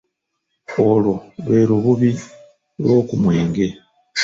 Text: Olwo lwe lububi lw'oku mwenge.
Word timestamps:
Olwo 0.87 1.13
lwe 1.43 1.59
lububi 1.69 2.11
lw'oku 2.81 3.13
mwenge. 3.23 3.67